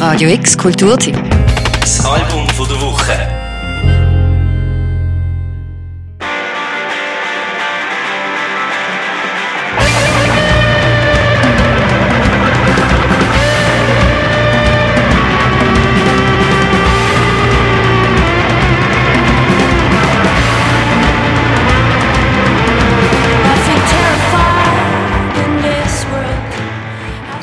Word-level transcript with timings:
Radio 0.00 0.30
X 0.30 0.56
Kulturteam. 0.56 1.14
Das 1.78 2.00
Album 2.06 2.46
der 2.46 2.80
Woche. 2.80 3.39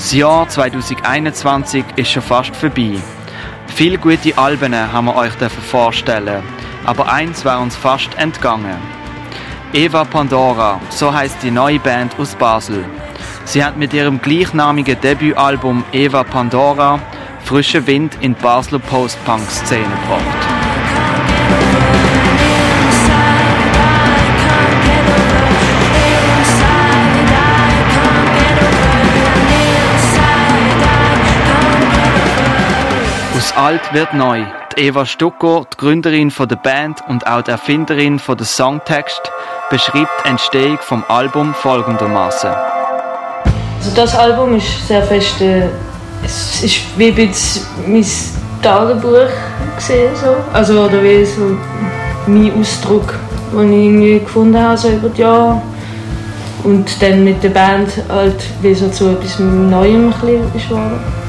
Das 0.08 0.14
Jahr 0.14 0.48
2021 0.48 1.84
ist 1.98 2.12
schon 2.12 2.24
fast 2.24 2.56
vorbei. 2.56 2.94
Viele 3.68 3.98
gute 3.98 4.38
Alben 4.38 4.74
haben 4.74 5.08
wir 5.08 5.16
euch 5.18 5.34
vorstellen, 5.70 6.44
aber 6.86 7.12
eins 7.12 7.44
war 7.44 7.60
uns 7.60 7.76
fast 7.76 8.18
entgangen. 8.18 8.78
Eva 9.74 10.06
Pandora, 10.06 10.80
so 10.92 11.14
heißt 11.14 11.44
die 11.44 11.52
neue 11.52 11.80
Band 11.80 12.18
aus 12.18 12.36
Basel. 12.36 12.86
Sie 13.44 13.62
hat 13.62 13.76
mit 13.76 13.94
ihrem 13.94 14.22
gleichnamigen 14.22 14.98
Debütalbum 15.02 15.84
Eva 15.92 16.24
Pandora 16.24 17.02
frischen 17.44 17.86
Wind 17.86 18.18
in 18.22 18.34
die 18.34 18.42
Basler 18.42 18.80
Post-Punk-Szene 18.80 19.84
gebracht. 19.84 21.97
Alt 33.68 33.94
wird 33.94 34.14
neu. 34.14 34.44
Die 34.78 34.84
Eva 34.84 35.06
Stucko, 35.06 35.66
die 35.74 35.76
Gründerin 35.76 36.32
von 36.32 36.48
der 36.48 36.56
Band 36.56 37.02
und 37.10 37.28
auch 37.28 37.42
die 37.42 37.52
Erfinderin 37.52 38.18
von 38.18 38.38
der 38.38 38.46
Songtext, 38.46 39.30
beschreibt 39.70 40.24
die 40.24 40.30
Entstehung 40.30 40.78
vom 40.80 41.04
Album 41.10 41.54
folgendermaßen. 41.54 42.50
Also 42.50 43.92
das 43.94 44.16
Album 44.16 44.56
ist 44.56 44.88
sehr 44.88 45.04
fest, 45.04 45.42
äh, 45.42 45.68
es 46.24 46.64
ist 46.64 46.98
wie 46.98 47.08
ein 47.10 47.34
mein 47.86 48.06
Tagebuch 48.62 49.34
gesehen, 49.76 50.16
so. 50.16 50.38
also 50.54 50.86
oder 50.86 51.04
wie 51.04 51.26
so 51.26 51.58
mein 52.26 52.58
Ausdruck, 52.62 53.16
den 53.52 53.74
ich 53.74 53.86
irgendwie 53.86 54.20
gefunden 54.20 54.58
habe 54.58 54.78
so 54.78 54.88
über 54.88 55.10
die 55.10 55.20
Jahre 55.20 55.62
und 56.64 57.02
dann 57.02 57.26
mit 57.26 57.44
der 57.44 57.50
Band 57.50 57.90
halt 58.08 58.42
wie 58.62 58.74
so 58.74 58.88
zu 58.88 59.10
etwas 59.10 59.40
Neuem 59.40 60.14
ein 60.22 60.50
bisschen 60.54 60.70
geworden. 60.70 61.27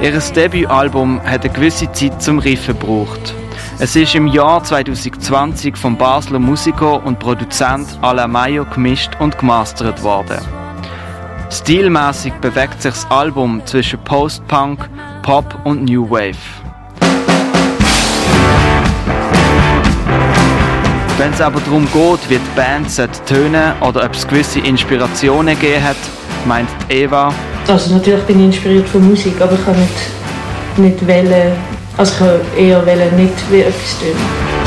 Ihr 0.00 0.12
Debütalbum 0.12 1.20
hat 1.24 1.44
eine 1.44 1.52
gewisse 1.52 1.90
Zeit 1.90 2.22
zum 2.22 2.38
Riffen 2.38 2.78
gebraucht. 2.78 3.34
Es 3.80 3.96
ist 3.96 4.14
im 4.14 4.28
Jahr 4.28 4.62
2020 4.62 5.76
vom 5.76 5.96
Basler 5.96 6.38
Musiker 6.38 7.04
und 7.04 7.18
Produzent 7.18 7.98
Alain 8.00 8.30
Mayo 8.30 8.64
gemischt 8.64 9.10
und 9.18 9.36
gemastert 9.36 10.00
worden. 10.04 10.38
Stilmäßig 11.50 12.32
bewegt 12.34 12.80
sich 12.80 12.92
das 12.92 13.10
Album 13.10 13.60
zwischen 13.66 13.98
Post-Punk, 14.04 14.88
Pop 15.22 15.58
und 15.64 15.82
New 15.84 16.08
Wave. 16.08 16.36
Wenn 21.18 21.32
es 21.32 21.40
aber 21.40 21.58
darum 21.58 21.88
geht, 21.92 22.30
wie 22.30 22.38
die 22.38 22.54
Band 22.54 22.88
tönen 23.26 23.72
oder 23.80 24.04
ob 24.04 24.14
es 24.14 24.28
gewisse 24.28 24.60
Inspirationen 24.60 25.58
gegeben 25.58 25.82
hat, 25.82 25.96
meint 26.48 26.68
Eva, 26.88 27.32
also 27.68 27.94
natürlich 27.94 28.22
bin 28.24 28.42
inspiriert 28.42 28.88
von 28.88 29.06
Musik, 29.06 29.38
aber 29.40 29.52
ich 29.52 29.64
kann 29.64 29.76
nicht, 29.78 30.78
nicht 30.78 31.06
wählen, 31.06 31.52
also 31.98 32.12
ich 32.12 32.18
kann 32.18 32.40
eher 32.58 32.86
wählen, 32.86 33.14
nicht 33.16 33.34
wie 33.50 33.60
etwas 33.60 33.98
tun. 34.00 34.57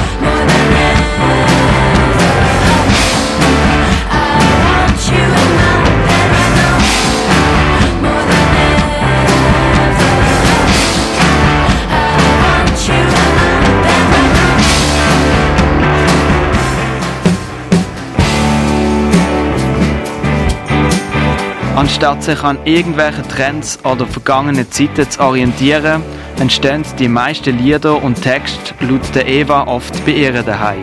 Anstatt 21.76 22.22
sich 22.22 22.44
an 22.44 22.58
irgendwelchen 22.66 23.26
Trends 23.30 23.80
oder 23.86 24.06
vergangenen 24.06 24.70
Zeiten 24.70 25.10
zu 25.10 25.22
orientieren, 25.22 26.04
entstehen 26.38 26.84
die 27.00 27.08
meisten 27.08 27.58
Lieder 27.58 28.04
und 28.04 28.22
Texte 28.22 28.74
laut 28.82 29.16
der 29.16 29.26
Eva 29.26 29.64
oft 29.68 30.06
bei 30.06 30.12
ihr 30.12 30.44
daheim. 30.44 30.82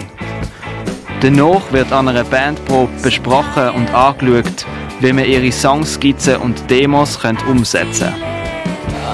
Danach 1.21 1.61
wird 1.73 1.93
an 1.93 2.09
einer 2.09 2.25
Bandprobe 2.25 2.91
besprochen 3.03 3.69
und 3.77 3.93
angeschaut, 3.93 4.65
wie 5.01 5.13
man 5.13 5.27
ihre 5.27 5.53
Songskizzen 5.53 6.37
und 6.37 6.71
Demos 6.71 7.19
umsetzen 7.47 8.09
können. 8.09 8.23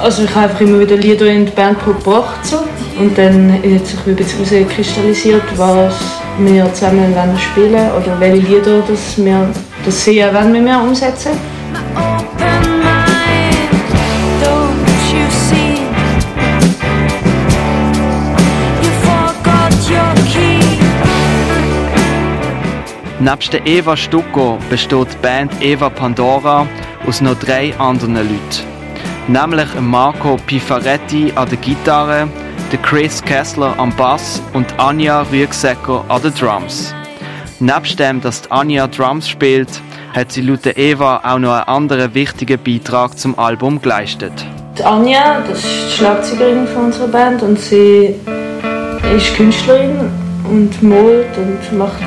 Also 0.01 0.23
ich 0.25 0.35
habe 0.35 0.51
einfach 0.51 0.61
immer 0.61 0.79
wieder 0.79 0.97
Lieder 0.97 1.27
in 1.27 1.47
die 1.47 1.53
Bandprobe 1.53 1.99
gebracht 1.99 2.47
so. 2.47 2.59
und 3.01 3.19
dann 3.19 3.53
hat 3.53 3.87
sich 3.87 4.07
ein 4.07 4.15
bisschen 4.15 4.45
herauskristallisiert, 4.45 5.43
was 5.57 5.95
wir 6.39 6.73
zusammen 6.73 7.37
spielen 7.37 7.91
oder 7.91 8.21
welche 8.21 8.47
Lieder 8.47 8.81
das 8.87 9.17
wir 9.17 9.49
das 9.85 10.05
sie 10.05 10.21
wollen 10.21 10.53
mit 10.53 10.63
mir 10.63 10.81
umsetzen 10.81 11.33
Neben 23.25 23.51
der 23.53 23.67
Eva 23.67 23.97
Stucco 23.97 24.59
besteht 24.69 25.09
die 25.15 25.17
Band 25.23 25.51
Eva 25.63 25.89
Pandora 25.89 26.67
aus 27.07 27.23
noch 27.23 27.39
drei 27.39 27.75
anderen 27.79 28.17
Leuten. 28.17 28.39
Nämlich 29.29 29.69
Marco 29.81 30.37
Pifaretti 30.47 31.33
an 31.35 31.49
der 31.49 31.57
Gitarre, 31.57 32.29
Chris 32.83 33.23
Kessler 33.23 33.79
am 33.79 33.97
Bass 33.97 34.43
und 34.53 34.79
Anja 34.79 35.23
Rüegsecker 35.23 36.05
an 36.09 36.21
den 36.21 36.35
Drums. 36.35 36.95
Nebst 37.61 37.99
dem, 37.99 38.21
dass 38.21 38.51
Anja 38.51 38.87
Drums 38.87 39.27
spielt, 39.27 39.71
hat 40.15 40.31
sie 40.31 40.43
laut 40.43 40.65
Eva 40.65 41.21
auch 41.25 41.39
noch 41.41 41.55
einen 41.55 41.69
anderen 41.69 42.15
wichtigen 42.15 42.63
Beitrag 42.63 43.19
zum 43.19 43.37
Album 43.37 43.83
geleistet. 43.83 44.33
Die 44.79 44.85
Anja, 44.85 45.41
das 45.49 45.59
ist 45.59 45.67
die 45.67 45.93
Schlagzeugerin 45.99 46.67
von 46.69 46.87
unserer 46.87 47.09
Band 47.09 47.43
und 47.43 47.59
sie 47.59 48.15
ist 49.17 49.35
Künstlerin 49.35 50.11
und 50.49 50.83
malt 50.83 51.37
und 51.37 51.79
macht 51.79 52.03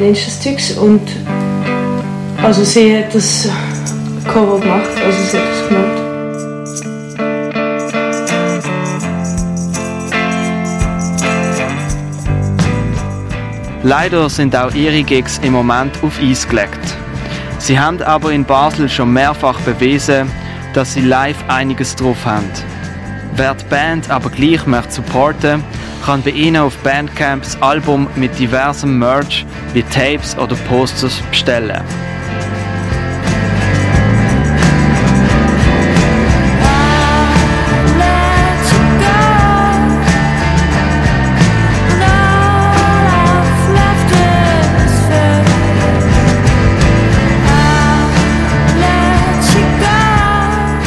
ähnliches 0.00 0.40
Zeugs 0.40 0.72
und 0.78 1.02
also 2.42 2.64
sie 2.64 2.96
hat 2.96 3.14
das 3.14 3.48
Cover 4.26 4.58
gemacht, 4.58 4.88
also 5.04 5.22
sie 5.30 5.36
hat 5.36 5.44
das 5.46 5.68
gemacht. 5.68 6.10
Leider 13.82 14.28
sind 14.28 14.56
auch 14.56 14.74
ihre 14.74 15.02
Gigs 15.02 15.38
im 15.42 15.52
Moment 15.52 15.92
auf 16.02 16.18
Eis 16.20 16.48
gelegt. 16.48 16.99
Sie 17.60 17.78
haben 17.78 18.02
aber 18.02 18.32
in 18.32 18.44
Basel 18.44 18.88
schon 18.88 19.12
mehrfach 19.12 19.60
bewiesen, 19.60 20.30
dass 20.72 20.94
sie 20.94 21.02
live 21.02 21.36
einiges 21.48 21.94
drauf 21.94 22.24
haben. 22.24 22.50
Wer 23.36 23.54
die 23.54 23.64
Band 23.66 24.10
aber 24.10 24.30
gleich 24.30 24.66
möchte 24.66 24.92
supporten, 24.92 25.62
kann 26.04 26.22
bei 26.22 26.30
ihnen 26.30 26.62
auf 26.62 26.76
Bandcamps 26.78 27.58
Album 27.60 28.08
mit 28.16 28.36
diversem 28.38 28.98
Merch 28.98 29.44
wie 29.74 29.82
Tapes 29.82 30.36
oder 30.38 30.56
Posters 30.68 31.20
bestellen. 31.30 31.82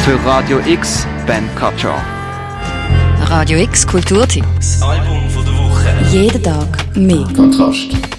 Für 0.04 0.22
Radio 0.26 0.60
X, 0.66 1.06
Ben 1.26 1.48
Kutcher. 1.54 1.94
Radio 3.22 3.58
X 3.58 3.86
Kulturteam. 3.86 4.44
Das 4.56 4.82
Album 4.82 5.30
von 5.30 5.42
der 5.46 5.54
Woche. 5.54 5.88
Jeden 6.12 6.42
Tag 6.42 6.94
mehr. 6.94 7.26
Kontrast. 7.34 8.13